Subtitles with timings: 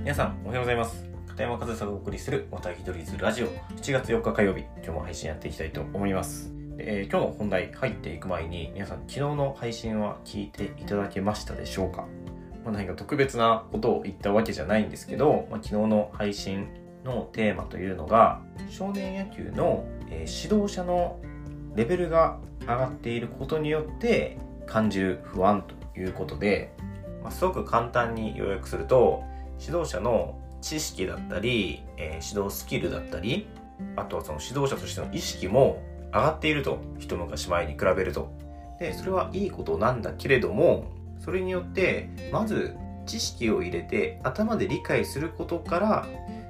[0.00, 1.04] 皆さんおはようございます。
[1.28, 4.62] 片山和沙がお送りする「またひとりずラジオ」7月4日火曜日。
[4.76, 6.54] 今日も配信やっていきたいと思います。
[6.78, 12.06] えー、今日の本題入っていく前に皆さん昨日の配信は聞いていただけましたでしょうか、
[12.64, 16.68] まあ、何か特別なことを言ったわけじゃないんですけど、まあ、昨日の配信
[17.04, 18.40] のテーマというのが
[18.70, 21.20] 少年野球の、えー、指導者の
[21.76, 26.72] レベルが上がっていることによって感じる不安ということで、
[27.22, 29.28] まあ、すごく簡単に要約すると
[29.60, 33.46] 指導者の知識だったり、えー、指導スキルだったり
[33.96, 38.32] あとはその指導者としての意識も上がっていると一昔前に比べると。
[38.78, 40.86] でそれはいいことなんだけれども
[41.18, 42.74] それによってまず
[43.04, 46.06] 知識を入れて頭で理解することから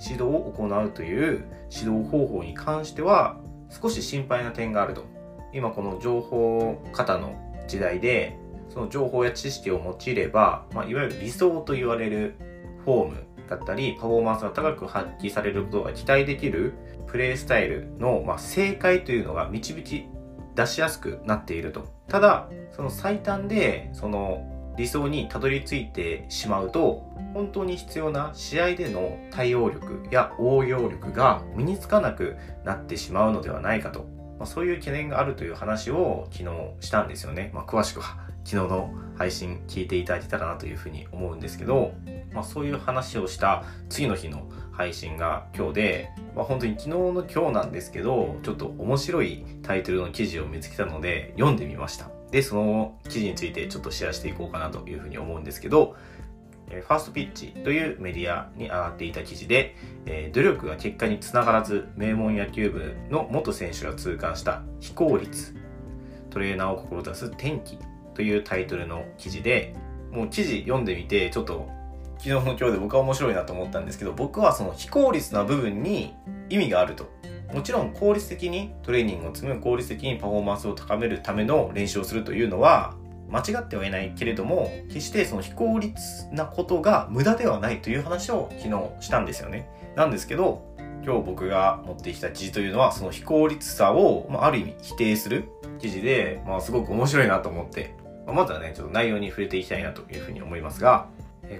[0.00, 5.04] 指導を行うという指導方法に関しては少し心配な点があると。
[5.52, 7.36] 今この情報型の
[7.68, 8.36] 時代で
[8.70, 12.34] その情報や知識を用いれば、まあ、いわゆる理想と言われる
[12.84, 16.74] フォームだったりパフォーマンスが高く発揮されることが期待できる
[17.06, 20.06] プレイスタイルの、まあ、正解というのが導き
[20.54, 21.86] 出しやすくなっていると。
[22.08, 34.06] ただその最短でその理想にたどり着いてしまうと本当に必要な試合での対応力や応用力が身につかなくなってしまうのではないかと、
[34.38, 38.33] まあ、そういう懸念があるという話を昨日したんですよね、まあ、詳しくは。
[38.44, 41.92] 昨日の配信聞いていただけたらなというふうに思うんですけど、
[42.32, 52.10] まあ、そういう話をした次の日の配信が今日で、まあ、本当に昨日の今日なんですけどちょっと面白いタイトルの記事を見つけたので読んでみました。
[52.30, 55.94] でその記事についてちょっとシェアしていこうかなというふうに思うんですけど
[56.68, 65.54] ファーストピッチというメディアに上がっていた記事で、え、努力が結果につながらず名門野球部の元選手が痛感した非効率
[66.30, 67.78] トレーナーを志す転機
[68.14, 69.74] というタイトルの記事で
[70.10, 71.68] もう記事読んでみてちょっと
[72.18, 76.14] 昨日の今日で僕は面白いなと思ったんですけど僕はその非効率な部分に
[76.48, 77.12] 意味があると。
[77.52, 82.96] もちろん効率的にトレーニングを積む効率的にパフォーマンスを高めるための練習をするというのは
[83.30, 89.68] 間違ってはいないけれども決してその非効率なことが無駄ではないという話を昨日したんですよね。
[89.94, 90.74] なんですけど
[91.04, 95.44] 今日僕が持ってきた記事というのはその非効率さを、まあ、ある意味否定する
[95.78, 97.94] 記事で、まあ、すごく面白いなと思って、
[98.26, 101.08] ま、ずはねちょっと内容に触れていきたいなというふうに思いますが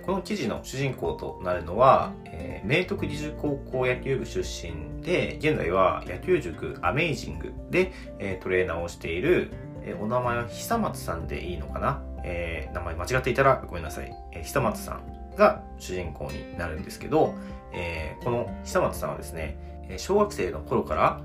[0.05, 9.53] この記事の主人公となるのは、えー、明徳義塾高校野球部出身で、現在は野球塾アメイジングで、えー、トレーナーをしている、
[9.83, 14.13] えー、お名前は久松さんでいいのかな、え、名前間違っていたらごめんなさい。
[14.33, 17.35] え、久松さんが主人公になるんですけど、
[17.73, 19.59] え、この久松さんはですね、
[19.99, 21.21] 小学生の頃から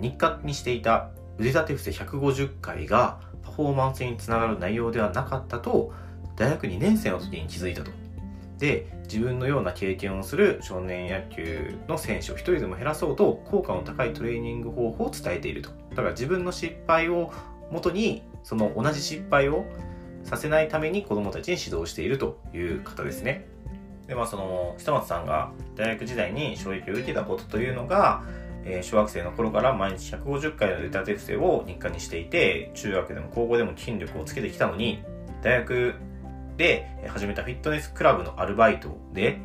[0.00, 5.92] 日課にしていた腕立て伏せ150回がパフォーマンスにつながる内容ではなかったと
[6.36, 7.90] 大学2年生の時に気づいたと。
[8.58, 17.32] で自分のような経験をする少年野球の選手を一人でも減らそうと効果の高いトレーニング方法を伝えているとだから自分の失敗を
[17.70, 19.66] もとにその同じ失敗を
[20.22, 23.46] させないために子どもたちに指導しているという方ですね
[24.06, 28.22] でまあその久松さんが大学時代に衝撃を受けたことというのが、
[28.64, 35.02] えー、小学生の頃から毎日150回の腕立て伏せを日課にしていて中学でも高校でも筋力をつけてきたのに
[35.42, 35.94] 大学
[36.56, 39.38] で始めたフィットネスクラブのアルバイトで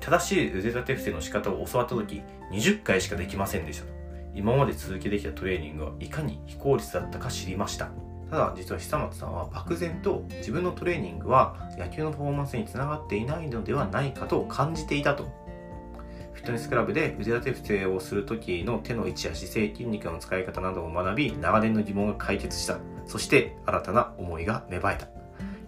[0.00, 2.22] 正しい腕立て伏せの仕方を教わった時
[2.52, 3.96] 20回しかできませんでしたと。
[4.34, 7.90] 今まで続けてきたトレーニングはいかに非効率だったか知りました。
[8.30, 15.45] ただ実は久松さんは漠然と自分のトレーニングは野球のパフォーマンスにつながっていないのではないかと感じていたと。
[16.46, 22.78] トネスクラブで腕立て伏せをする時の手の位置や姿勢筋肉の使い方などを学び長年の疑問が解決した。
[23.04, 25.08] そして新たな思いが芽生えた。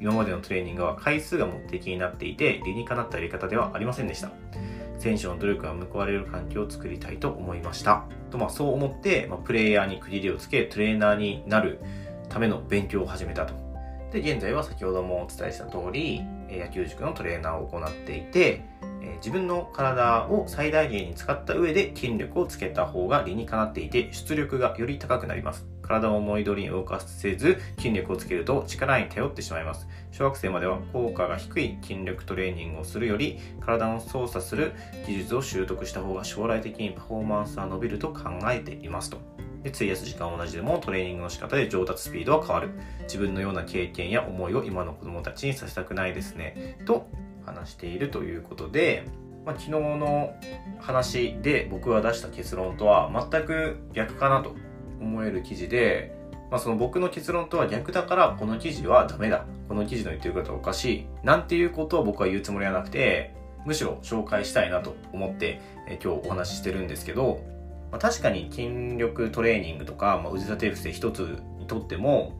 [0.00, 4.30] 今までのトレーニングは回数が目的になっていて理にかなったやり方ではありませんでした。
[5.00, 8.04] 選手の努力が報われる環境を作りたいと思いました。
[8.30, 11.80] と、まあ、そう思って、まあ、プレイヤーに区切りをつけトレーナーになる
[12.28, 13.54] ための勉強を始めたと。
[14.12, 18.64] で現在は先ほどもお伝えした通り野球塾のトレーナーを行っていて
[19.18, 25.66] 自分の体を最大限に使った上で筋力をつけた方が理にかなっていて出力がより高くなります。
[25.82, 29.88] 体を思い通りに動かせず筋力をつけると力に頼ってしまいます。
[30.12, 34.72] 小学生までは効果が低い筋力トレーニングをするより体を操作する
[35.06, 39.18] 技術を習得した方が将来的にパフォーマンスは伸びると考えていますと。
[39.62, 42.70] で費やす時間は同じでもトレーニングの仕方で上達スピードは変わる。
[43.02, 46.78] 自分のような経験や思いを今の子供たちにさせたくないですね。
[46.84, 47.08] と
[47.48, 49.04] 話しているということで、
[49.44, 50.34] まあ、昨日の
[50.78, 54.54] 話で僕が出した結論とは全く逆かなと
[55.00, 56.14] 思える記事で、
[56.50, 59.44] まあ、その僕の結論とは逆だからこの記事はダメだ。
[59.68, 61.06] この記事の言ってることはおかしい。
[61.22, 63.34] なんていうことを僕は言うつもりはなくて
[63.64, 67.40] むしろ紹介したいなと思って、え今日お話ししてるんですけど、
[67.90, 72.32] まあ、確かに筋力トレーニングとか、まあ、腕立て伏せ一つにとっても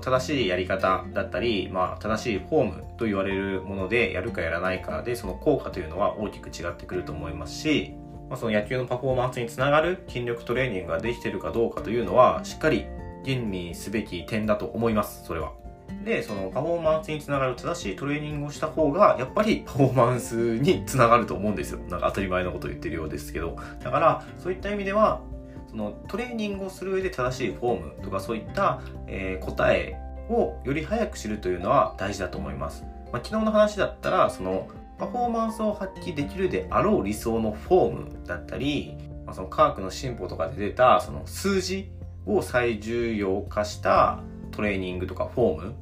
[0.00, 7.94] 正しいやり方だったり、まあ、正しいフォームと言われるものでやるかやらないかでその効果というのは大きく違ってくると思いますし、
[8.28, 12.86] まあ、その野球のパフォーマンスにつながる筋力トレーニングができてるかどうかというのはしっかり
[13.24, 15.52] 吟味すべき点だと思いますそれは。
[16.04, 25.20] でそのパフォーマンスにつながる正しいトレーニングをした方がやっぱりパフォーマンスにつながると思うんですよなんか当たり前のこと言ってるようですけどだからそういった意味では
[25.72, 29.98] そのトレーニングをする上で正しいフォームとかそういった、えー、答え
[30.28, 41.90] をより早く知るというのは大事だと思います、まあ、昨日の話だったらそのパフォーマンスを発揮できるであろう理想のフォームだったり、まあ、その科学の進歩とかで出たその数字
[42.26, 44.20] を最重要化した
[44.52, 45.74] トレーニングとかフォーム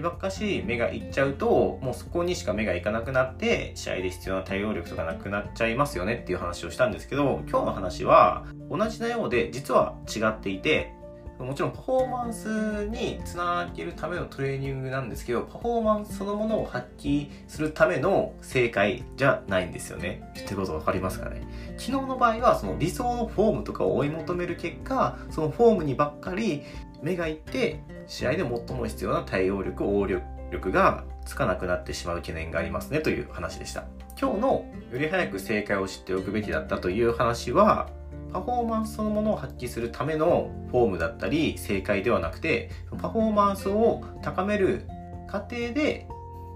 [0.00, 10.92] ばっかし目がいっちゃうともうそこにしか目がいかなくなって試合で必要な対応力とかなくなっちゃいますよねっていう話をしたんですけど今日の話は同じなようで実は違っていて
[11.38, 20.30] もちろんパフォーマンスにつなげるためのトレーニングなんですけどパフォーマンスそのものを発揮するための正解じゃないんですよね。
[20.34, 21.46] 言ってること分かりますかね？
[21.78, 26.62] 昨日の場合はその理想のフォームとかを追い求める結果そのフォームにばっかり
[27.02, 33.84] 目がいって試合で最も必要な対応力応力がつかなくなってしまう懸念がありますねという話でした。
[34.20, 34.48] 今日の
[34.90, 37.88] より早く正解を知っておくべきだったという話は
[38.32, 42.70] パフォーマンスそのものを発揮するためのフォームだったり正解ではなくて
[43.00, 44.86] パフォーマンスを高める
[45.26, 46.06] 過程で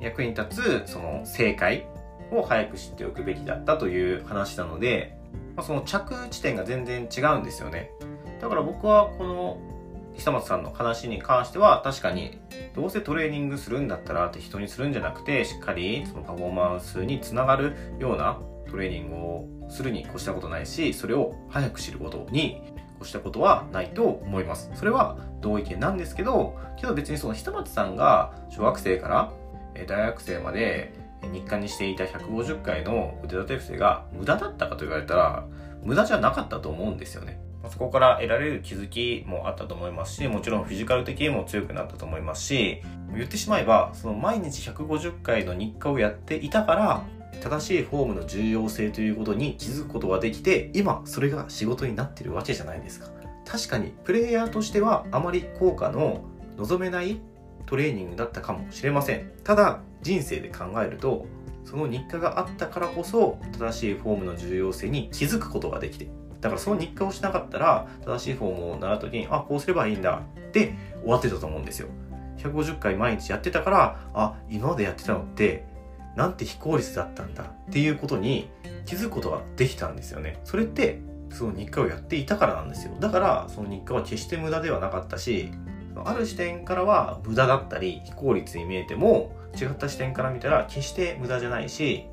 [0.00, 1.86] 役に立つその正解
[2.32, 5.16] を早く知っておくべきだったという話なので、
[5.62, 7.90] その着地点が全然違うんですよね。
[8.40, 9.58] だから僕はこの
[10.14, 12.38] 久松さんの話に関しては確かに
[12.74, 18.38] どうせトレーニングするんだったら適当にするんじゃなくてしっかりそのパフォーマンスにつながるような
[18.72, 22.62] トレーニングをするに越したことないしそれを早く知ることに
[23.00, 24.70] 越したことはないと思います。
[24.74, 29.32] それは同意見なんですけどけど別にその久松さんが小学生から
[29.86, 30.94] 大学生まで
[31.32, 35.46] 日課にしていた150回の腕立て伏せが無駄だったかと言われたら
[35.82, 37.40] 無駄じゃなかったと思うんですよね。
[37.70, 42.82] そこから得られる気づきもあったと思いますし、もちろんフィジカル的にも強くなったと思いますし、
[43.14, 47.04] 言ってしまえば、その毎日150回の日課をやっていたから、
[47.42, 53.08] 正しいフォームの重要性ということに気づくことができて、今それが仕事になってるわけじゃないですか。
[53.44, 56.24] 確かに、プレイヤーとしてはあまり効果の
[56.56, 57.20] 望めない
[57.66, 59.30] トレーニングだったかもしれません。
[59.44, 61.26] ただ、人生で考えると、
[61.64, 66.10] その日課があったからこそ正しいフォームの重要性に気づくことができて
[66.42, 71.88] だからその日課をしなかったら、正しいフォームを習う時に、あ、こうすればいいんだって終わってたと思うんですよ。
[72.38, 75.71] 150回毎日やってたから、あ、今までやってたのって、
[76.16, 78.50] なんて非効率だったんだっていうことに
[78.84, 80.40] 気づくことができたんですよね。
[80.44, 81.00] それって、
[81.30, 82.94] その日課をやっていたからなんですよ。
[83.00, 85.50] だから、その日課は決して無駄ではなかったし、
[86.04, 92.06] ある視点からは無駄だったり非効率に見えても違った視点から見たら決して無駄じゃないし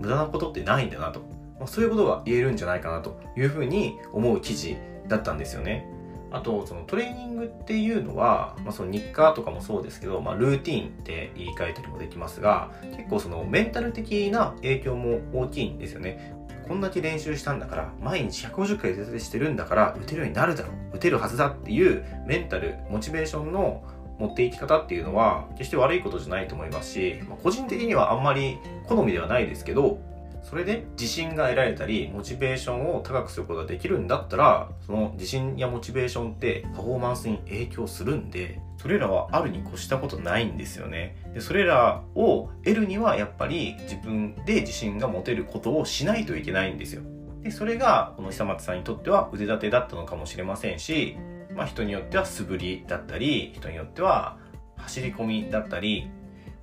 [0.00, 4.76] 無駄なことってないんだなとまあ、そういうことが言えるんじゃないかなというふうに思う記事
[5.08, 5.86] だったんですよね。
[6.34, 16.34] あと、そのトレーニングっていうのは、まあ、その日課とかもそうですけど、まあ、ルーティーンって言い換えたりもできますが、結構そのメンタル的な影響も大きいんですよね。
[16.66, 23.84] こんだけ練習したんだから、毎日150回徹底してるんだから、打てるようになるだろう、打てるはずだっていうメンタル、モチベーションの
[24.18, 30.00] 持っていき方っていうのは、決して悪いことじゃないと思いますし、まあ、個人的にはあんまり好みではないですけど、
[30.44, 41.16] それで自信が得られたり、モチベーションを高くすることができるんだったら、その自信やモチベーションってパフォーマンスに影響するんで、それらはあるに越したことないんですよね。
[41.32, 47.02] でそれらを得るにはやっぱり自分で自信が持てることをしないといけないんですよ。
[47.42, 51.16] で、それがこの久松さんにとっては腕立てだったのかもしれませんし、
[51.56, 54.36] まあ人によっては素振りだったり、人によっては
[54.76, 56.10] 走り込みだったり、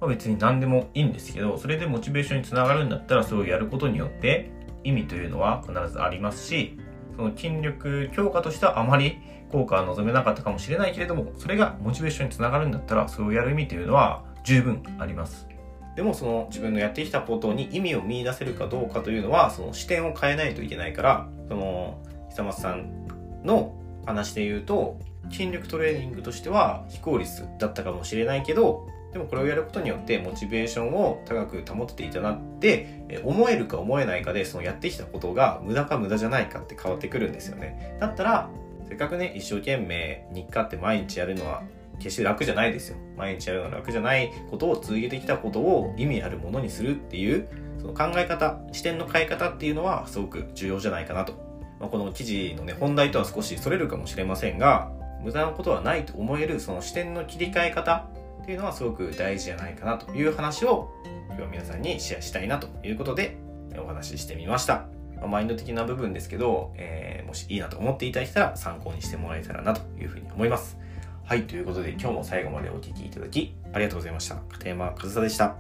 [0.02, 4.50] まあ、別に何でもいいんですけど、それでモチベーションにつながるんだったら、それをやることによって
[4.84, 6.78] 意味というのは必ずありますし、
[7.16, 9.20] その筋力強化としてはあまり
[9.52, 15.48] 効果は望めなかったかもしれないけれども、それがモチベーションにつながるんだったら、それをやる意味というのは十分あります。
[15.96, 23.08] でもその自分のやってきたことに意味を見出せるかどうかというのは、その視点を変えないといけないから、その久松さん
[23.44, 23.76] の
[24.08, 24.98] 話で言うと、
[25.30, 37.98] 筋力トレーニングとしては非効率だったかもしれないけど、でもこれをやることによってモチベーションを高く保っていたなって思えるか思えないかでそのやってきたことが無駄か無駄じゃないかって変わってくるんですよね。
[38.00, 38.50] だったら
[38.88, 41.64] せっかくね一生懸命日課って毎日やるのは
[42.00, 42.98] 決して楽じゃないですよ。
[43.18, 47.48] 毎日やるのは楽じゃないことを続けてきたことを意味あるものにするっていう
[47.82, 51.34] その考え方、視点の変え方っていうのはすごく重要じゃないかなと。
[51.80, 54.92] まあ、この記事のね、本題とは少し逸れるかもしれませんが、
[55.24, 58.08] 無駄なことはないと思えるその視点の切り替え方
[58.42, 60.90] っていうのはすごく大事じゃないかなという話を
[61.38, 63.38] 今日皆さんにシェアしたいなということで
[63.78, 64.86] お話ししてみました。
[65.28, 70.78] マインド的な部分ですけど、えー、もしいいなと思っていただけたら参考にしてもらえたらなというふうに思います。
[71.24, 74.36] はい、ということで今日も最後までお聴きいただきありがとうございました。
[74.50, 75.56] 片山和沙でした。